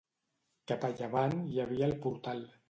Cap 0.71 0.87
a 0.89 0.91
llevant, 1.01 1.37
hi 1.51 1.63
havia 1.67 1.91
el 1.91 1.95
portal. 2.07 2.43